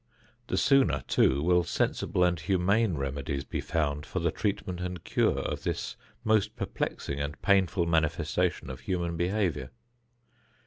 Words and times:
The 0.47 0.57
sooner 0.57 1.03
too 1.07 1.43
will 1.43 1.63
sensible 1.63 2.23
and 2.23 2.39
humane 2.39 2.95
remedies 2.95 3.43
be 3.43 3.61
found 3.61 4.03
for 4.03 4.17
the 4.17 4.31
treatment 4.31 4.81
and 4.81 5.03
cure 5.03 5.37
of 5.37 5.61
this 5.61 5.95
most 6.23 6.55
perplexing 6.55 7.19
and 7.19 7.39
painful 7.43 7.85
manifestation 7.85 8.71
of 8.71 8.79
human 8.79 9.15
behavior. 9.15 9.69